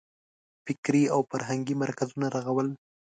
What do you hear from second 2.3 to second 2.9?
رغول.